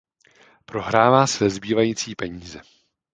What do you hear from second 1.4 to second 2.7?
zbývající peníze.